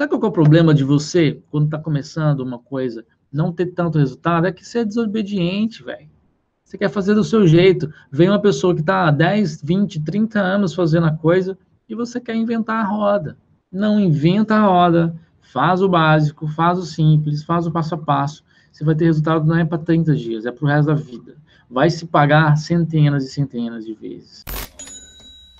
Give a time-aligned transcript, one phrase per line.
[0.00, 3.98] Sabe qual é o problema de você, quando está começando uma coisa, não ter tanto
[3.98, 4.46] resultado?
[4.46, 6.08] É que você é desobediente, velho.
[6.64, 7.92] Você quer fazer do seu jeito.
[8.10, 12.18] Vem uma pessoa que está há 10, 20, 30 anos fazendo a coisa e você
[12.18, 13.36] quer inventar a roda.
[13.70, 18.42] Não inventa a roda, faz o básico, faz o simples, faz o passo a passo.
[18.72, 21.36] Você vai ter resultado não é para 30 dias, é para o resto da vida.
[21.68, 24.46] Vai se pagar centenas e centenas de vezes.